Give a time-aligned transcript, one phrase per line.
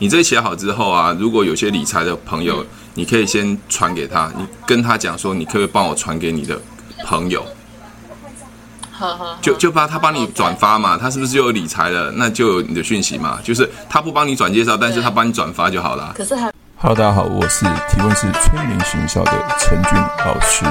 [0.00, 2.64] 你这写好之后啊，如果有些理财的朋友，
[2.94, 6.58] 你可以先传给他，你跟他讲说，你可不可以帮我传给你的
[7.04, 7.44] 朋友？
[9.40, 12.12] 就就怕他帮你转发嘛，他是不是就有理财了？
[12.12, 13.38] 那就有你的讯息嘛。
[13.42, 16.12] 就是他不帮你转介绍，但是他帮你转发就好了。
[16.16, 19.92] 可是还，Hello，大家好，我是提问是催眠学校的陈俊
[20.24, 20.64] 老师。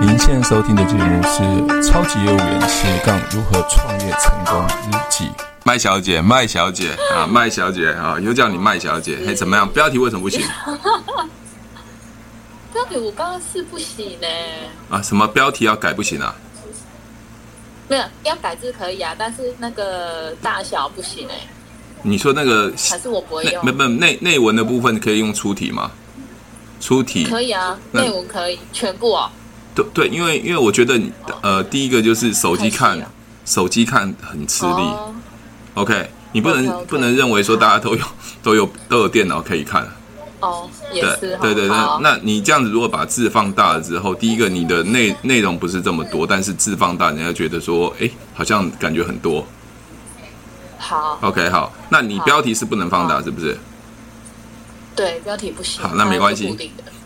[0.00, 1.42] 您现在收听的节目是
[1.82, 5.26] 《超级业务员斜杠如何创业成功日记》。
[5.64, 9.68] 麦小姐，麦小姐啊，麦小姐啊，又叫你麦小姐，嘿，怎么样？
[9.68, 10.42] 标题为什么不行？
[12.72, 14.26] 标题我刚刚是不行呢。
[14.90, 16.34] 啊，什么标题要改不行啊？
[17.88, 21.34] 没有，要改字可以啊，但是那个大小不行哎。
[22.02, 23.64] 你说那个还是我不会用？
[23.64, 25.92] 没没内内文的部分可以用粗体吗？
[26.80, 29.30] 粗体可以啊，内文可以全部哦。
[29.74, 31.00] 对对，因为因为我觉得
[31.40, 32.98] 呃，第一个就是手机看，
[33.44, 34.92] 手机看很吃力。
[35.74, 38.04] OK，你不能 okay, okay, 不能认为说大家都有
[38.42, 39.88] 都有都有电脑可以看。
[40.40, 41.38] 哦，也是。
[41.40, 49.46] 对对对，那那你这样子如果把字放大了之后，第一个你的内内容不是这么多，但是字放大，人家觉得说，哎，好像感觉很多。
[50.78, 51.18] 好。
[51.22, 53.56] OK，好，那你标题是不能放大，是不是？
[54.96, 55.80] 对，标题不行。
[55.80, 56.54] 好，那没关系。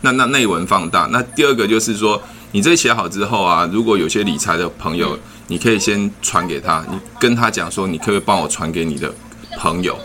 [0.01, 1.07] 那那内文放大。
[1.11, 5.17] 那第二个就是说，你这写好之后啊，如果有些理财的朋友，
[5.47, 9.11] 你可以先传给他，你跟他讲说，你可不可以帮我传给你的
[9.57, 9.97] 朋友？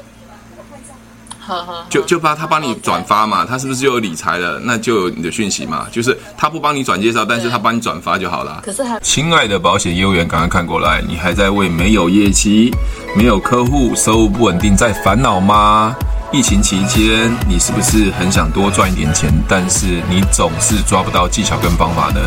[1.91, 4.61] 就就怕他帮你转发嘛，他是不是就有理财了？
[4.61, 5.87] 那就有你的讯息嘛。
[5.91, 8.63] 就是他不帮你转介绍，但是他帮你转发就好了。
[8.65, 12.73] 可是还，亲爱的保险业务员，赶快看过来，你还在为没有业绩、
[13.17, 15.97] 没有客户、收入不稳定在烦恼吗？
[16.33, 22.21] 疫情期间，你是不是很想多赚一点钱，但是你总是抓不到技巧跟方法呢？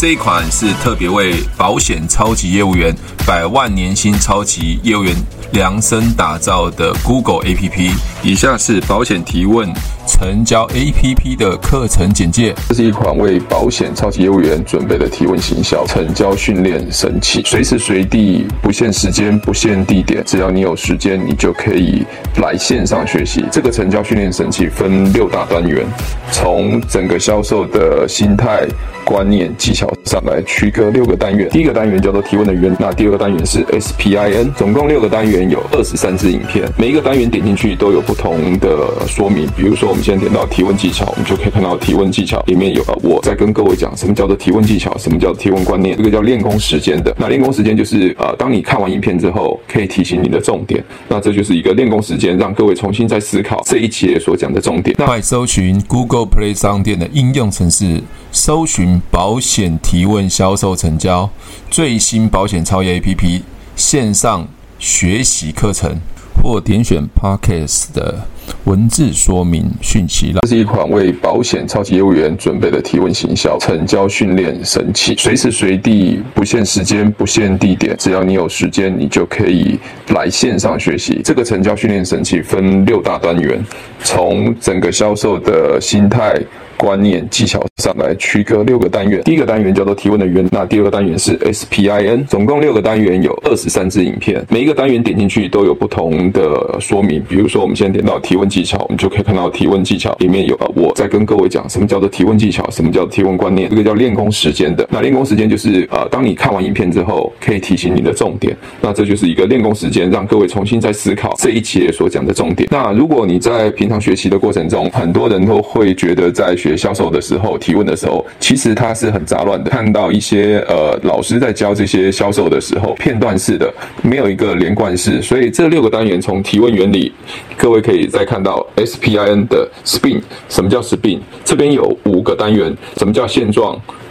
[0.00, 2.90] 这一款是特别为保险超级业务员、
[3.26, 5.14] 百万年薪超级业务员
[5.52, 7.92] 量身打造的 Google APP。
[8.22, 9.70] 以下是保险提问
[10.10, 12.52] 成交 APP 的课程简介。
[12.68, 22.04] 这是一款为保险超级业务员准备的提问行销成交训练神器，随时随地不限时间、不限地点，只要你有时间，你就可以
[22.42, 23.44] 来线上学习。
[23.52, 25.86] 这个成交训练神器分六大单元，
[26.32, 28.66] 从整个销售的心态。
[29.02, 39.48] 观念技巧上来区隔六个单元，第一个单元叫做提问的源，那第二个单元是 SPIN，总共六个单元有二十三支影片，每一个单元点进去都有不同的说明。
[39.56, 47.14] 比如说，们现在点到提问技巧，我们就可以看到提问技巧里面有我在跟各位讲什么叫做提问技巧，什么叫提问观念，这个叫练功时间的。
[47.18, 50.82] 那练功时间就是呃，当你看完影片之后，可以提醒你的重点。
[51.08, 54.96] 那这就是一个练功时间，让各位重新再思考这一节所讲的重点。
[54.98, 58.02] 那快搜寻 Google Play 商店的应用程式，
[58.32, 59.00] 搜寻。
[59.10, 61.28] 保险提问销售成交
[61.70, 63.42] 最新保险超业 APP
[63.76, 65.98] 线上学习课程，
[66.42, 68.26] 或点选 Podcast 的
[68.64, 70.32] 文字说明讯息。
[70.42, 79.78] 这是一款为保险超级业务员准备的提问行销成交训练神器，随时随地不限时间、不限地点，只要你有时间，你就可以
[80.08, 81.20] 来线上学习。
[81.24, 83.64] 这个成交训练神器分六大单元，
[84.02, 86.40] 从整个销售的心态。
[86.80, 97.22] 观念技巧上来区隔六个单元，第一个单元叫做提问的源，那第二个单元是 SPIN，总共六个单元有二十三支影片，每一个单元点进去都有不同的说明。
[97.28, 104.86] 比如说，我们现在点到提问问技巧，我们就可以看到提问技巧里面有我在跟各位讲什么叫做提问技巧，什么叫提问观念，这个叫练功时间的。
[104.90, 108.56] 那练功时间就是呃，当你看完影片之后，可以提醒你的重点。
[108.80, 112.68] 那这就是一个练功时间，让各位重新再思考这一节所讲的重点。
[112.72, 119.70] 那如果你在平常学习的过程中，很多人都会觉得在学销售的时候，提问的时候，其实它是很杂乱的。
[119.70, 123.72] 看到一些呃老师在教这些销售的时候，片段式的，
[124.02, 125.20] 没有一个连贯式。
[125.20, 127.12] 所以这六个单元从提问原理，
[127.56, 131.18] 各位可以再看到 SPIN 的 SPIN，什么叫 SPIN？
[131.44, 133.76] 这边有五个单元，什么叫现状？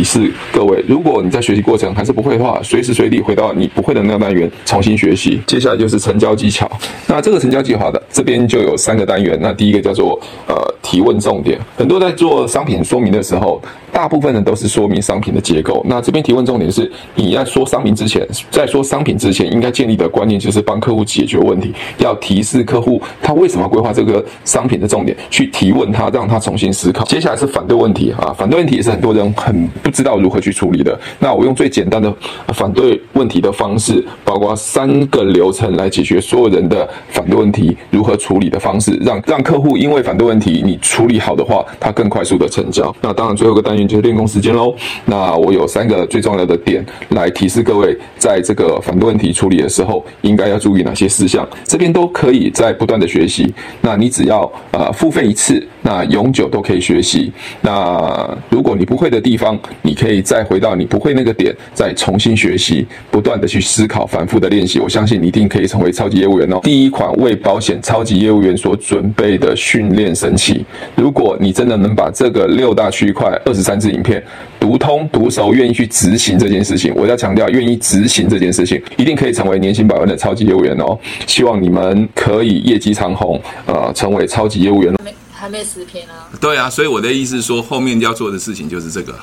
[0.00, 0.82] 提示各位。
[0.88, 5.38] 如果你在学习过程还是不会的话，随时随地回到你不会的那个单元重新学习。
[5.46, 6.66] 接下来就是成交技巧。
[7.06, 9.38] 那这个成交计划的这边就有三个单元。
[9.42, 10.18] 那第一个叫做
[10.48, 13.60] 呃提问重点，很多在做商品说明的时候，
[14.00, 15.84] 大部分人都是说明商品的结构。
[15.86, 27.04] 那这边提问重点是，你要说商品之前，在说商品之前，应该建立的观念就是帮客户解决问题，要提示客户他为什么规划这个商品的重点，去提问他，让他重新思考。
[27.04, 30.98] 接下来是反对问题啊，反对问题也是很多人很不知道如何去处理的。
[31.18, 32.10] 那我用最简单的
[32.54, 42.96] 反对问题的方式，包括三个流程来解决所有人的反对问题如何处理的方式，让让客户因为反对问题你处理好的话，他更快速的成交。
[43.02, 44.74] 那当然最后一个单元就是练功时间喽。
[45.06, 51.46] 那我有三个最重要的点来提示各位，在这个反对问题处理的时候，应该要注意哪些事项。
[51.64, 53.52] 这边都可以在不断的学习。
[53.80, 57.32] 那你只要呃付费一次，那永久都可以学习。
[57.60, 64.78] 那如果你不会的地方，你可以再回到你不会那个点，再重新学习，不断的去思考，反复的练习。
[64.78, 66.60] 我相信你一定可以成为超级业务员哦。
[66.62, 70.64] 第一款为保险超级业务员所准备的训练神器，
[70.94, 74.20] 如果你真的能把这个六大区块二十三三支影片
[74.58, 80.98] 读通读熟，愿意去执行这件事情，我要强调，愿意执行这件事情，一定可以成为年薪百万的超级业务员哦。
[81.28, 84.92] 希望你们可以业绩长虹，呃，成为超级业务员。
[84.96, 86.26] 还没还没十篇啊？
[86.40, 89.14] 对啊，所以我的意思是说，后面要做的事情就是这个。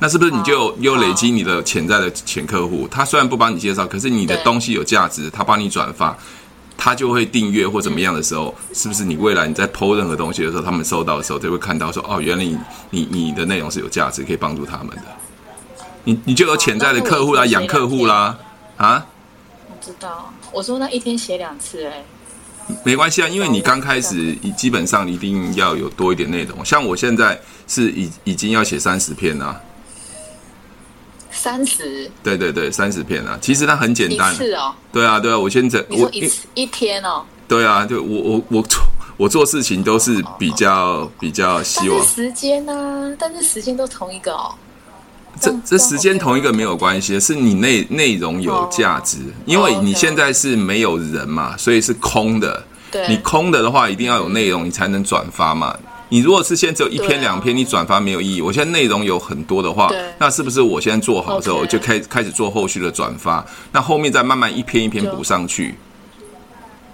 [0.00, 2.88] 那是不是你就又累积你的潜在的潜客户？
[2.90, 6.18] 他虽然不帮你介绍，可是你的东西有价值，他帮你转发。
[6.84, 12.58] 他就会订阅或怎么样的时候，是不是你未来你在 po 任何东西的时候，他们收到的时候就会看到说，哦，原来你
[12.90, 15.02] 你你的内容是有价值，可以帮助他们的，
[16.02, 18.36] 你你就有潜在的客户啦，养客户啦，
[18.78, 19.06] 啊？
[19.68, 22.02] 我知道，我说那一天写两次，哎，
[22.82, 29.60] 没关系啊，因为你刚开始，基本上一定要有多一点内容，像我现在是已已经要写三十篇了。
[31.32, 34.32] 三十，对对对，三十片啊，其实它很简单。
[34.34, 34.72] 是哦。
[34.92, 37.22] 对啊对啊，我先整我一一天哦。
[37.48, 38.82] 对啊，就我我我做
[39.16, 42.06] 我做事情都是比较比较希望。
[42.06, 43.14] 时间呢？
[43.18, 44.54] 但是时间都同一个哦。
[45.40, 52.62] 这这时间同一个没有关系，是你内内容有价值，因为你现在是没有人嘛，所以是空的。
[52.90, 53.08] 对。
[53.08, 55.74] 你空的的话，一定要有内容，你才能转发嘛。
[56.12, 58.42] 你如果是现在只有一篇两篇，你转发没有意义。
[58.42, 63.42] 我现在内容有很多的话，那是不是我现在做好之后就开开始做后续的转发？
[63.72, 65.74] 那后面再慢慢一篇一篇补上去。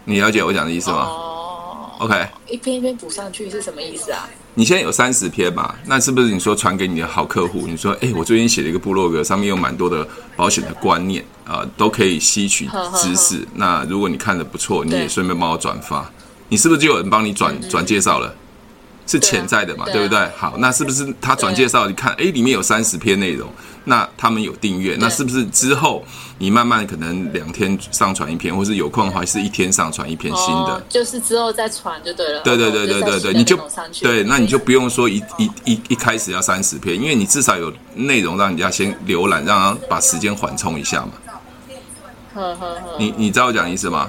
[0.04, 0.98] 你了解我讲的意思吗？
[0.98, 4.24] 哦，OK，一篇一篇补上去是什么意思啊？
[4.54, 5.74] 你现在有三十篇嘛？
[5.86, 7.66] 那是不是你说传给你的好客户？
[7.66, 10.06] 你说，哎，我最近写了一个部落格，上面有蛮多的
[10.36, 13.44] 保险的观念啊，都可以吸取知识。
[13.56, 16.08] 那如果你看的不错，你也顺便帮我转发，
[16.48, 18.32] 你是不是就有人帮你转转介绍了？
[19.08, 20.28] 是潜在的嘛，对，不对？
[20.36, 21.84] 好，那是不是他转介绍？
[21.84, 23.50] 对你看，哎，里面有三十篇内容，
[23.84, 26.04] 那他们有订阅，那是不是之后
[26.36, 30.74] 你慢慢可能两天上传一篇，或是有空的话是一天上传一篇新的？
[30.74, 32.42] 哦、就是之后再传就对了。
[32.42, 33.58] 对对对对对对，你就
[34.02, 41.12] 对，那你就不用说一一一一开始要三十篇，因为你至少有内容让人家先浏览，让他把时间缓冲一下嘛。
[42.34, 44.06] 呵呵呵，你你知道我讲的意思吗？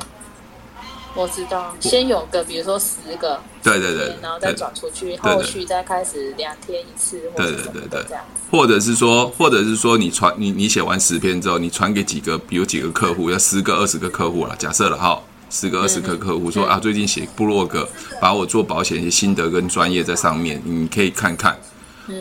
[1.15, 8.23] 我知道，先有个，比如说十个，对对对，然后再转出去，后续再开始两天一次，对对对对，这样。
[8.51, 17.87] 或者是说，或者是说，你传你你写完十篇之后，你传给几个，比如几个客户，要十个二十个客户了，假设了哈，十个二十个客户说啊，最近写部落格，
[18.21, 21.59] 把我做保险一些心得跟专业在上面，你可以看看。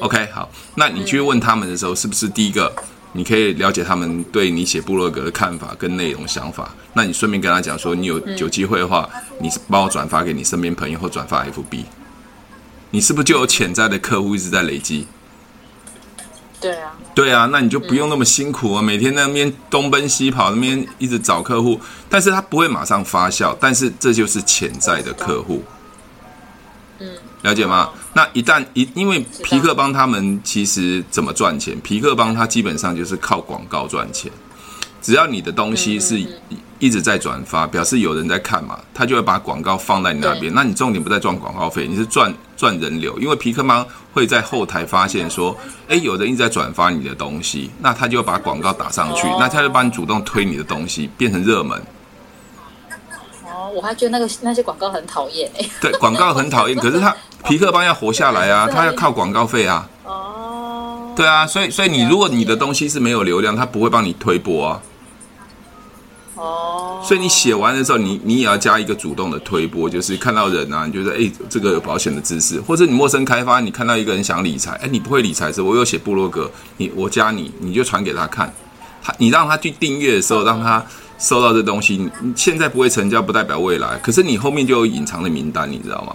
[0.01, 2.73] OK，好，那你去问他们的时候，是不是第一个？
[3.13, 9.09] 你可以了解他们对你写部落格的看法跟内容想法，那你顺便跟他讲说，你有有机会的话，
[9.41, 11.85] 你帮我转发给你身边朋友或转发 FB，
[12.91, 15.07] 你是不是就有潜在的客户一直在累积？
[16.61, 25.63] 对啊，对啊，那你就不用那么辛苦啊，每天那边东奔西跑，那边一直找客户，但是他不会马上发酵，但是这就是潜在的客户。
[26.99, 27.09] 嗯，
[27.43, 27.91] 了解吗？
[28.19, 31.79] 那一旦一，因为皮克邦他们其实怎么赚钱？
[31.83, 34.29] 皮克邦他基本上就是靠广告赚钱。
[35.01, 36.19] 只要你的东西是
[36.81, 40.53] 一直在转发，表示有人在看嘛，他就会把广告放在你那边。
[40.53, 43.17] 那你重点不在赚广告费，你是赚赚人流。
[43.21, 45.57] 因为皮克邦会在后台发现说，
[45.87, 51.81] 哎，有人一直在转发你的东西，那他就把广告打上去，那他就帮你主动推你的东西，变成热门。
[53.75, 55.69] 我还觉得那个那些广告很讨厌哎。
[55.79, 59.89] 对，广告很讨厌，可是他痞客邦要活下来啊，他要靠广告费啊。
[60.05, 61.13] 哦。
[61.17, 64.83] 对啊，所以所以你如果你的东西是没有流量，他不会帮你推播啊。
[66.35, 67.01] 哦。
[67.03, 78.53] 所以你写完的时候，你你也要加一个主动的推播，就是看到人啊，你觉得哎这个有保险的知识，或者你陌生开发，你看到一个人想理财，哎你不会理财的时候，我有写部落格，你我加你，你就传给他看，
[79.03, 80.85] 他你让他去订阅的时候，让他。
[81.21, 83.99] 收到这东西，你现在不会成交，不代表未来。
[84.01, 86.15] 可是你后面就有隐藏的名单，你知道吗？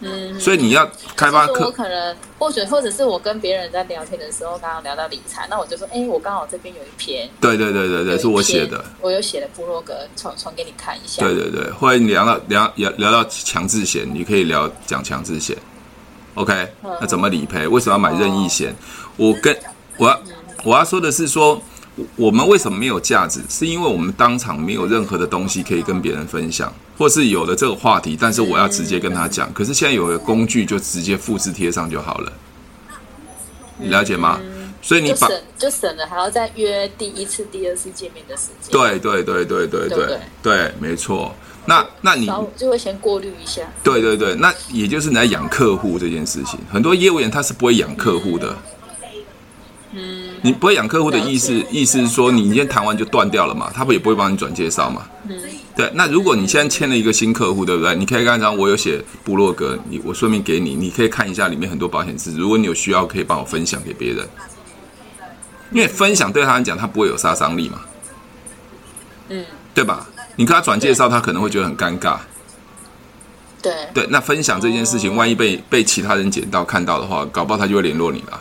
[0.00, 0.38] 嗯。
[0.38, 7.28] 所以你要开发客，我可能或者或者是我跟别人在聊天的时候，刚刚聊到理财，那我就说，哎，我刚好这边有一篇。
[7.40, 8.84] 对对对对对，是我写的。
[9.00, 11.22] 我有写的部落格，传传给你看一下。
[11.22, 15.56] 对对对，或者你聊到聊聊聊到强制险，你可以聊讲强制险。
[16.34, 17.66] OK，那怎么理赔？
[17.66, 18.74] 为什么要买任意险？
[19.16, 19.56] 我跟
[19.96, 20.20] 我要
[20.64, 21.60] 我要说的是说。
[22.16, 23.40] 我们为什么没有价值？
[23.48, 29.52] 是因为我们当场没有任何的东西可以跟别人分享，或是有了这个话题，但是我要直接跟他讲。
[29.52, 32.32] 可是现在有了工具，就直接复制贴上就好了。
[33.78, 34.40] 你了解吗？
[34.80, 35.28] 所以你把
[35.58, 38.70] 就省了还要再约第一次、第二次见面的时间。
[38.70, 41.34] 对对对对对对对，没错。
[41.66, 43.62] 那那你就会先过滤一下。
[43.82, 48.48] 对对对，那也就是你在养客户这件事情，很多业务员他是不会养客户的。
[48.50, 48.77] 嗯，
[50.42, 53.70] 你不会养客户的意思，意思是说你今天谈完就断掉了嘛？
[53.74, 55.06] 他不也不会帮你转介绍嘛？
[55.28, 55.36] 嗯，
[55.76, 55.90] 对。
[55.94, 57.94] 那如果你现在签了一个新客户，对不对？
[57.96, 62.38] 你可以跟他讲，我有写部落格，你我顺便给你，你可以看一下里面很多保险知识。
[62.38, 64.28] 如果你有需要，可以帮我分享给别人，
[65.72, 67.80] 因为分享对他来讲，他不会有杀伤力嘛？
[69.30, 70.06] 嗯，对吧？
[70.36, 72.16] 你跟他转介绍，他可能会觉得很尴尬。
[73.60, 78.40] 对对，那分享这件事情，万一被被其他人捡到看到的话，搞不好他就会联络你了。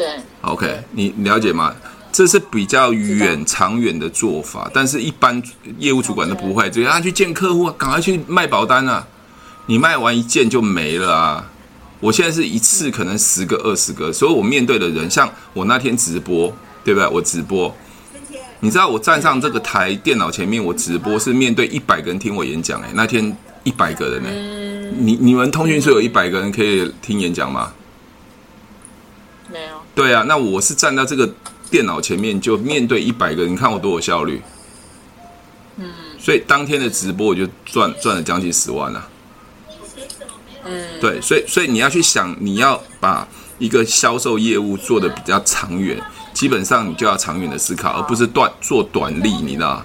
[0.00, 0.08] 对
[0.40, 1.74] ，OK，你了解吗？
[2.10, 5.42] 这是比较远长远的做法，但是一般
[5.76, 9.06] 业务主管都不会，直接啊去见客户，赶快去卖保单啊！
[9.66, 11.50] 你卖完一件就没了啊！
[12.00, 16.50] 我现在是一次可能十个、二十个，所以我面对的人，像我那天直播，
[16.82, 17.06] 对不对？
[17.06, 17.76] 我直播，
[18.60, 24.30] 你知道我站上这个台电脑前面，我直播是面对一百个人听我演讲，哎，那天一百个人呢，
[24.98, 27.70] 你你们通讯社有一百个人可以听演讲吗？
[29.52, 29.79] 没有。
[30.00, 31.28] 对啊，那我是站在这个
[31.70, 34.40] 电脑前面，就面对一百个，你看我多有效率。
[35.76, 39.08] 嗯，所以当天的直播我就赚赚了将近十万了。
[40.64, 43.28] 嗯，对，所以所以你要去想，你要把
[43.58, 46.02] 一个销售业务做得比较长远，
[46.32, 49.84] 基本上你就要长远的思考，而不是断做短利，你知道。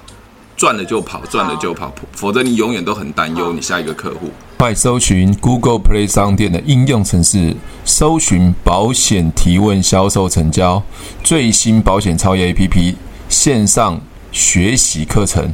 [0.56, 4.32] 赚了就跑，赚了就跑，否则你永远都很担忧你下一个客户。
[4.58, 10.82] 快搜寻 Google Play 商店的应用程式，搜寻保险提问销售成交
[11.24, 12.96] 最新保险超业 APP
[13.30, 15.54] 线上学习课程。